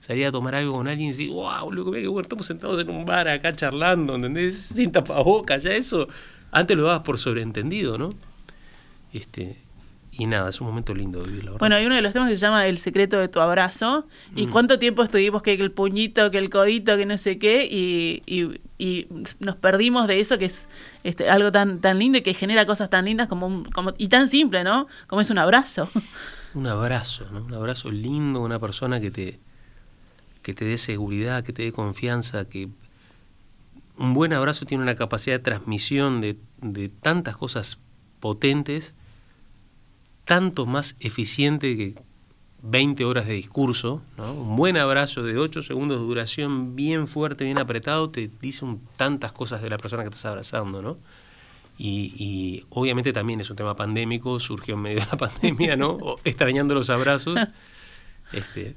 [0.00, 2.90] salía a tomar algo con alguien y decir, wow, loco, que bueno, estamos sentados en
[2.90, 4.56] un bar acá charlando, ¿entendés?
[4.56, 6.06] Sin tapabocas, ya eso
[6.52, 8.10] antes lo dabas por sobreentendido, ¿no?
[9.12, 9.56] Este,
[10.12, 11.56] y nada, es un momento lindo vivirlo.
[11.58, 14.06] Bueno, hay uno de los temas que se llama El secreto de tu abrazo.
[14.34, 14.50] ¿Y mm.
[14.50, 17.64] cuánto tiempo estuvimos que el puñito, que el codito, que no sé qué?
[17.64, 19.06] Y, y,
[19.38, 20.66] nos perdimos de eso que es
[21.04, 24.08] este, algo tan, tan lindo y que genera cosas tan lindas como, un, como y
[24.08, 24.88] tan simple, ¿no?
[25.06, 25.88] Como es un abrazo.
[26.52, 27.44] Un abrazo, ¿no?
[27.44, 29.38] Un abrazo lindo, una persona que te,
[30.42, 32.70] que te dé seguridad, que te dé confianza, que
[34.00, 37.78] un buen abrazo tiene una capacidad de transmisión de, tantas cosas
[38.18, 38.94] potentes,
[40.24, 41.94] tanto más eficiente que
[42.62, 44.02] 20 horas de discurso.
[44.16, 48.64] Un buen abrazo de 8 segundos de duración, bien fuerte, bien apretado, te dice
[48.96, 50.80] tantas cosas de la persona que estás abrazando.
[50.80, 50.96] ¿no?
[51.76, 55.98] Y, y, obviamente también es un tema pandémico, surgió en medio de la pandemia, ¿no?
[56.24, 57.38] extrañando los abrazos.
[58.32, 58.76] Este,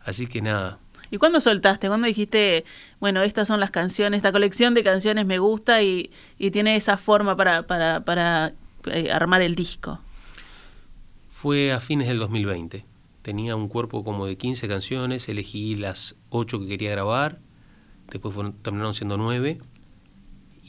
[0.00, 0.80] así que nada,
[1.10, 1.88] ¿Y cuándo soltaste?
[1.88, 2.64] ¿Cuándo dijiste,
[3.00, 6.10] bueno, estas son las canciones, esta colección de canciones me gusta y,
[6.52, 8.52] tiene esa forma para, para, para
[8.86, 10.00] eh, armar el disco?
[11.28, 12.84] Fue a fines del 2020.
[13.22, 17.40] Tenía un cuerpo como de 15 canciones, elegí las 8 que quería grabar,
[18.10, 19.58] después fueron, terminaron siendo 9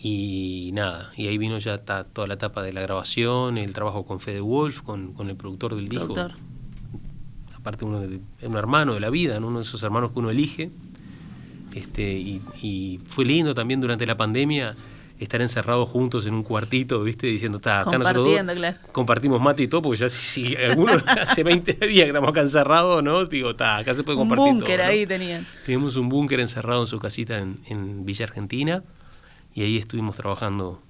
[0.03, 4.19] y nada, y ahí vino ya toda la etapa de la grabación, el trabajo con
[4.19, 6.15] Fede Wolf, con, con el productor del disco
[7.61, 10.71] aparte uno de, un hermano de la vida, uno de esos hermanos que uno elige.
[11.73, 14.75] Este, y, fue lindo también durante la pandemia
[15.19, 17.27] estar encerrados juntos en un cuartito, ¿viste?
[17.27, 21.73] Diciendo, está, acá nosotros dos compartimos mate y todo, porque ya si, algunos hace 20
[21.73, 23.25] días que estamos acá encerrados, ¿no?
[23.25, 25.45] Digo, está, acá se puede compartir un búnker ahí tenían.
[25.63, 28.83] Teníamos un búnker encerrado en su casita en, Villa Argentina
[29.53, 30.81] y ahí estuvimos trabajando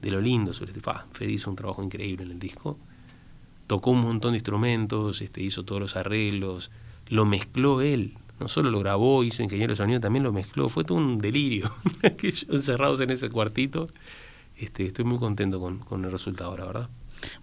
[0.00, 0.88] de lo lindo sobre este.
[1.12, 2.78] Fede hizo un trabajo increíble en el disco
[3.70, 6.72] tocó un montón de instrumentos, este, hizo todos los arreglos,
[7.06, 10.82] lo mezcló él, no solo lo grabó, hizo ingeniero de sonido, también lo mezcló, fue
[10.82, 11.70] todo un delirio,
[12.02, 13.86] encerrados en ese cuartito,
[14.58, 16.88] este, estoy muy contento con, con el resultado, la verdad.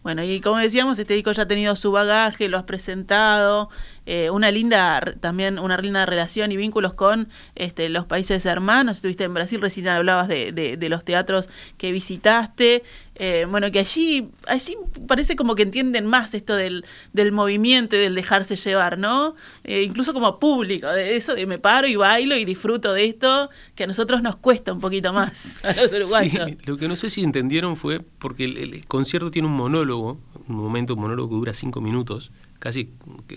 [0.04, 3.70] Bueno, y como decíamos, este disco ya ha tenido su bagaje, lo has presentado,
[4.10, 8.96] eh, una linda, también una linda relación y vínculos con este, los países hermanos.
[8.96, 12.84] Estuviste en Brasil, recién hablabas de, de, los teatros que visitaste.
[13.16, 18.00] Eh, bueno, que allí, allí parece como que entienden más esto del, del movimiento y
[18.00, 19.36] del dejarse llevar, ¿no?
[19.66, 23.50] Eh, incluso como público, de eso de me paro y bailo y disfruto de esto,
[23.76, 26.52] que a nosotros nos cuesta un poquito más, a los uruguayos.
[26.66, 30.18] lo que no sé si entendieron fue porque el, concierto tiene un monólogo,
[30.48, 32.90] un momento, un monólogo que dura cinco minutos, casi,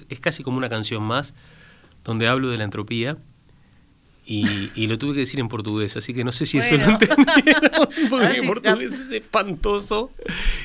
[0.09, 1.35] es casi como una canción más,
[2.05, 3.19] donde hablo de la entropía
[4.33, 7.89] y, lo tuve que decir en portugués, así que no sé si eso lo entendieron,
[8.11, 10.13] porque mi portugués es espantoso.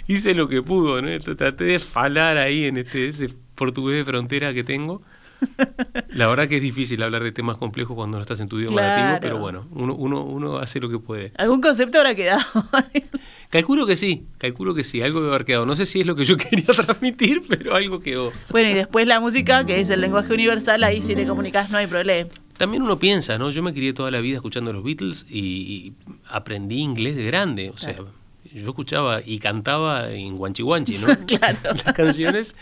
[0.07, 1.19] Hice lo que pudo, ¿no?
[1.19, 5.01] Traté de falar ahí en este ese portugués de frontera que tengo.
[6.09, 8.81] La verdad que es difícil hablar de temas complejos cuando no estás en tu idioma
[8.81, 11.31] nativo, pero bueno, uno, uno, uno hace lo que puede.
[11.37, 12.43] ¿Algún concepto habrá quedado?
[13.49, 15.65] calculo que sí, calculo que sí, algo debe haber quedado.
[15.65, 18.31] No sé si es lo que yo quería transmitir, pero algo quedó.
[18.49, 21.77] Bueno, y después la música, que es el lenguaje universal, ahí si te comunicas no
[21.77, 22.29] hay problema.
[22.57, 23.49] También uno piensa, ¿no?
[23.49, 25.93] Yo me crié toda la vida escuchando los Beatles y,
[26.29, 27.95] aprendí inglés de grande, o sea,
[28.53, 31.07] yo escuchaba y cantaba en guanchi guanchi, ¿no?
[31.27, 31.57] claro.
[31.63, 32.55] Las canciones,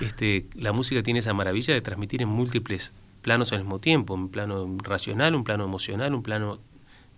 [0.00, 4.30] este, la música tiene esa maravilla de transmitir en múltiples planos al mismo tiempo, un
[4.30, 6.60] plano racional, un plano emocional, un plano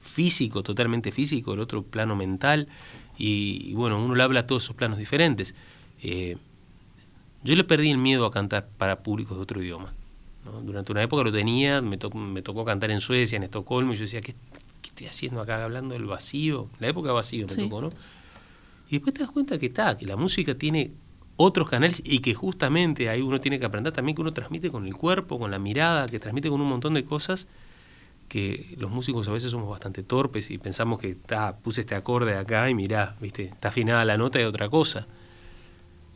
[0.01, 2.69] físico, totalmente físico, el otro plano mental,
[3.17, 5.55] y, bueno, uno le habla a todos esos planos diferentes.
[6.03, 6.37] Eh,
[7.45, 9.93] yo le perdí el miedo a cantar para públicos de otro idioma.
[10.65, 14.03] Durante una época lo tenía, me, me tocó cantar en Suecia, en Estocolmo, y yo
[14.03, 14.35] decía, ¿qué,
[14.83, 16.69] estoy haciendo acá hablando del vacío?
[16.81, 17.91] La época vacío me tocó, ¿no?
[18.89, 20.91] Y después te das cuenta que está, que la música tiene
[21.37, 24.87] otros canales y que justamente ahí uno tiene que aprender también que uno transmite con
[24.87, 27.47] el cuerpo, con la mirada, que transmite con un montón de cosas
[28.29, 32.37] que los músicos a veces somos bastante torpes y pensamos que está puse este acorde
[32.37, 35.07] acá y mirá, viste, está afinada la nota y otra cosa.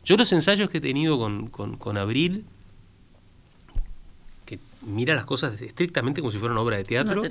[0.03, 2.45] Yo los ensayos que he tenido con, con Abril
[4.87, 7.23] mira las cosas estrictamente como si fuera una obra de teatro,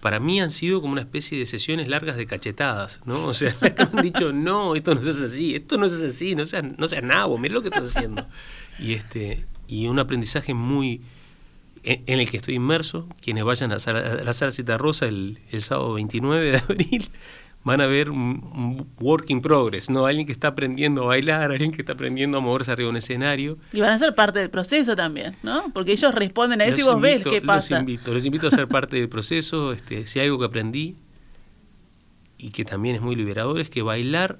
[0.00, 3.26] para mí han sido como una especie de sesiones largas de cachetadas, ¿no?
[3.26, 6.46] O sea, me han dicho, no, esto no es así, esto no es así, no
[6.46, 8.26] seas, no seas nabo, mira lo que estás haciendo.
[8.78, 11.02] Y, este, y un aprendizaje muy
[11.82, 16.50] en, el que estoy inmerso, quienes vayan a, la sala Cita Rosa el sábado 29
[16.50, 17.10] de abril,
[17.62, 20.06] van a ver un, work in progress, ¿no?
[20.06, 22.96] Alguien que está aprendiendo a bailar, alguien que está aprendiendo a moverse arriba de un
[22.96, 23.58] escenario.
[23.72, 25.70] Y van a ser parte del proceso también, ¿no?
[25.72, 27.74] Porque ellos responden a eso y vos ves qué pasa.
[27.74, 29.72] Los invito, los invito a ser parte del proceso.
[29.72, 30.96] Este, si hay algo que aprendí
[32.38, 34.38] y que también es muy liberador, es que bailar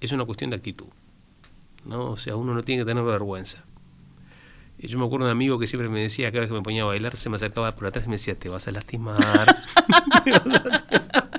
[0.00, 0.88] es una cuestión de actitud,
[1.86, 2.10] ¿no?
[2.10, 3.64] O sea, uno no tiene que tener vergüenza.
[4.78, 6.82] Yo me acuerdo de un amigo que siempre me decía, cada vez que me ponía
[6.82, 9.16] a bailar, se me acercaba por atrás y me decía, te vas a lastimar.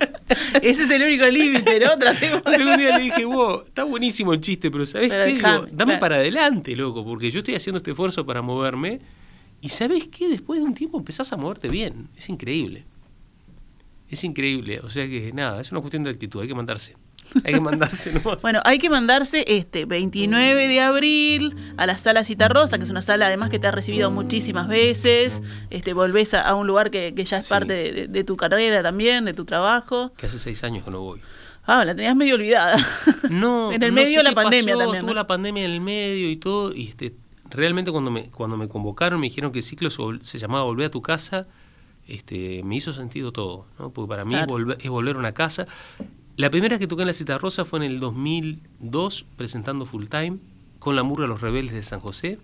[0.62, 1.92] Ese es el único límite, ¿no?
[1.92, 5.40] un día le dije, wow, está buenísimo el chiste, pero ¿sabes qué?
[5.72, 9.00] dame para adelante, loco, porque yo estoy haciendo este esfuerzo para moverme
[9.60, 10.28] y ¿sabes qué?
[10.28, 12.08] Después de un tiempo empezás a moverte bien.
[12.16, 12.84] Es increíble.
[14.08, 14.80] Es increíble.
[14.80, 16.96] O sea que nada, es una cuestión de actitud, hay que mandarse.
[17.44, 22.76] Hay que mandarse Bueno, hay que mandarse este 29 de abril a la sala Citarrosa,
[22.78, 25.42] que es una sala además que te ha recibido muchísimas veces.
[25.70, 29.44] Este, volvés a, un lugar que, ya es parte de, tu carrera también, de tu
[29.44, 30.12] trabajo.
[30.16, 31.20] Que hace seis años que no voy.
[31.64, 32.76] Ah, la tenías medio olvidada.
[33.30, 33.72] No.
[33.72, 35.00] en el medio de la pandemia también.
[35.00, 36.74] Tuvo la pandemia en el medio y todo.
[36.74, 37.14] Y este,
[37.50, 40.90] realmente cuando me, cuando me convocaron me dijeron que el ciclo se, llamaba Volver a
[40.90, 41.46] tu casa.
[42.06, 43.90] Este, me hizo sentido todo, ¿no?
[43.90, 45.66] porque para mí es, volver, a una casa.
[46.36, 50.38] La primera que toqué en la Cita Rosa fue en el 2002, presentando Full Time,
[50.78, 52.38] con la murga Los Rebeldes de San José.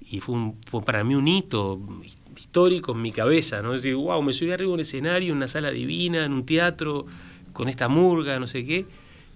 [0.00, 1.80] Y fue, fue para mí un hito
[2.36, 3.74] histórico en mi cabeza, ¿no?
[3.74, 6.44] Es decir, wow, me subí arriba en un escenario, en una sala divina, en un
[6.44, 7.06] teatro,
[7.52, 8.86] con esta murga, no sé qué.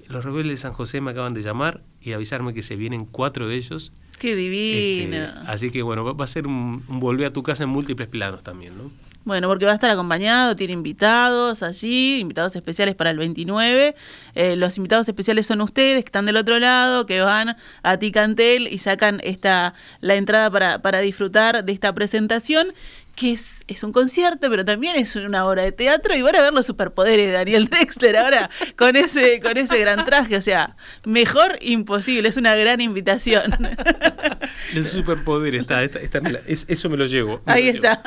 [0.08, 3.46] Los Rebeldes de San José me acaban de llamar y avisarme que se vienen cuatro
[3.46, 3.92] de ellos.
[4.18, 5.28] ¡Qué divina!
[5.28, 8.08] Este, así que bueno, va, a ser un, un volver a tu casa en múltiples
[8.08, 8.90] planos también, ¿no?
[9.30, 13.94] Bueno, porque va a estar acompañado, tiene invitados allí, invitados especiales para el 29.
[14.34, 18.66] Eh, los invitados especiales son ustedes, que están del otro lado, que van a Ticantel
[18.66, 22.72] y sacan esta la entrada para, para disfrutar de esta presentación
[23.14, 26.42] que es, es, un concierto, pero también es una obra de teatro y van a
[26.42, 30.36] ver los superpoderes de Daniel Drexler ahora con ese, con ese gran traje.
[30.36, 33.42] O sea, mejor imposible, es una gran invitación.
[34.74, 37.40] Los superpoderes, está, eso me lo llevo.
[37.46, 38.02] Ahí está.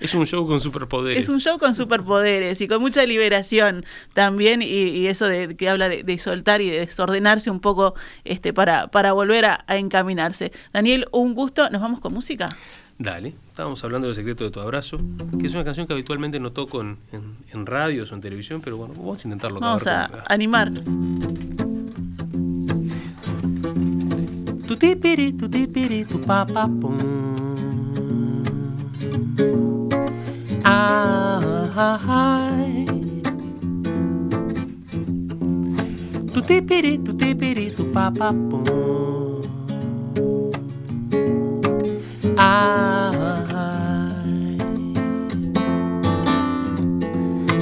[0.00, 1.24] Es un show con superpoderes.
[1.24, 5.88] Es un show con superpoderes y con mucha liberación también y, eso de que habla
[5.88, 10.52] de, soltar y de desordenarse un poco este, para, para volver a encaminarse.
[10.72, 11.68] Daniel, un gusto.
[11.70, 12.48] ¿Nos vamos con música?
[12.98, 15.00] Dale, estábamos hablando del secreto de tu abrazo,
[15.38, 16.98] que es una canción que habitualmente no toco en,
[17.52, 19.58] en, radios o en televisión, pero bueno, vamos a intentarlo.
[19.58, 20.72] Vamos a, animar.
[24.68, 26.20] Tu tipiri, tu tipiri, tu
[32.06, 32.86] Ay.
[36.32, 37.84] Tu tipiri, tu tipiri, tu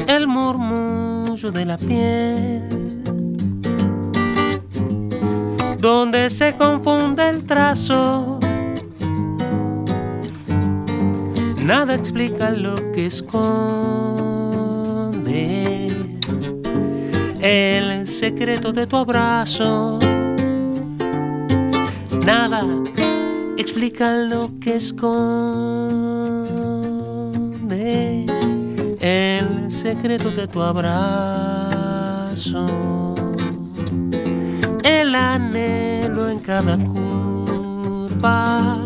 [0.07, 3.03] el murmullo de la piel,
[5.79, 8.39] donde se confunde el trazo.
[11.59, 14.43] Nada explica lo que esconde
[17.41, 19.99] el secreto de tu abrazo.
[22.25, 22.65] Nada
[23.57, 26.27] explica lo que esconde.
[29.01, 32.67] El secreto de tu abrazo,
[34.85, 38.79] el anhelo en cada curva,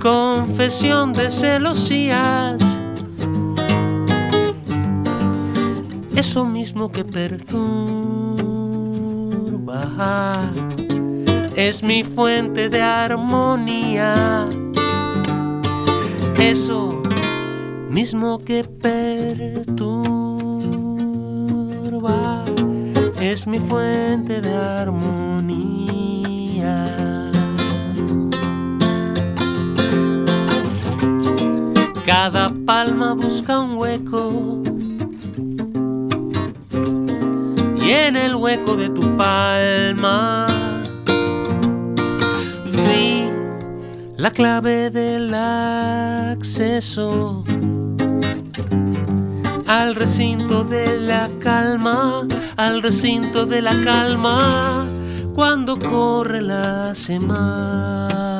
[0.00, 2.62] confesión de celosías.
[6.16, 8.32] Eso mismo que perturba
[11.56, 14.46] es mi fuente de armonía.
[16.38, 17.02] Eso
[17.88, 19.24] mismo que perturba
[23.20, 25.72] es mi fuente de armonía.
[32.06, 34.62] Cada palma busca un hueco
[37.80, 40.51] y en el hueco de tu palma
[44.22, 46.72] la clave del acceso
[49.66, 52.22] al recinto de la calma,
[52.56, 54.86] al recinto de la calma,
[55.34, 58.32] cuando corre la semana.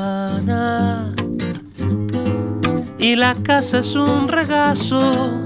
[2.99, 5.45] Y la casa es un regazo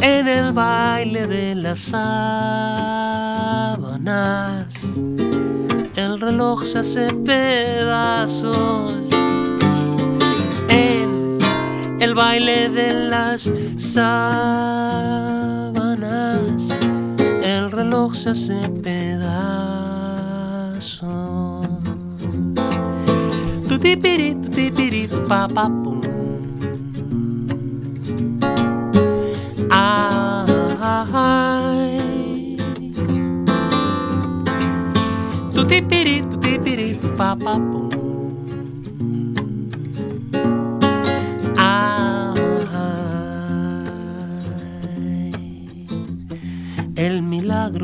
[0.00, 3.02] en el baile de las sábanas.
[6.22, 9.10] El reloj se hace pedazos
[11.98, 13.98] el baile de las sábanas,
[17.42, 19.32] el reloj se hace pedazos.
[23.68, 26.00] Tu tipiri, tu tipiri, tu pa pa pum.
[29.70, 30.52] Ay.
[35.72, 37.88] Tu tipiri, tu tipiri, tu pa pa pum.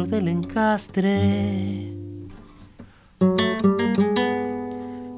[0.07, 1.93] del encastre.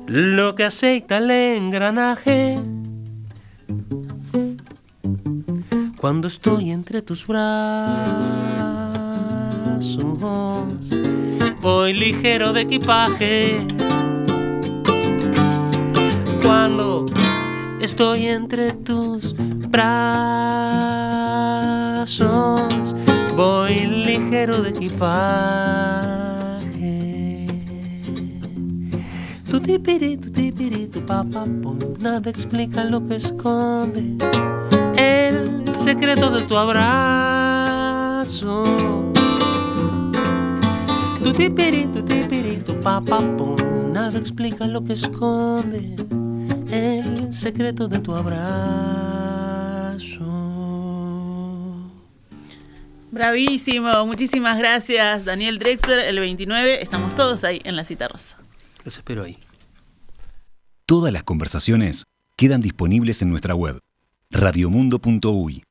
[0.07, 2.61] Lo que aceita el engranaje.
[6.01, 8.31] Cuando estoy entre tus brazos,
[11.61, 13.59] voy ligero de equipaje.
[16.43, 17.07] Cuando
[17.81, 19.35] estoy entre tus
[19.69, 19.95] brazos,
[23.37, 25.41] voy ligero de equipaje.
[29.51, 31.45] Tu tipiri, tu tipiri, tu papá,
[31.99, 34.17] nada explica lo que esconde
[34.97, 38.21] el secreto de tu abrazo.
[41.23, 43.21] Tu tipiri, tu tipiri, tu papá,
[43.93, 45.97] nada explica lo que esconde
[46.71, 49.61] el secreto de tu abrazo.
[53.11, 55.99] Bravísimo, muchísimas gracias Daniel Drexler.
[56.01, 58.39] El 29 estamos todos ahí en la cita rosa.
[58.85, 59.37] Los espero ahí.
[60.87, 62.05] Todas las conversaciones
[62.37, 63.79] quedan disponibles en nuestra web
[64.31, 65.65] radiomundo.uy.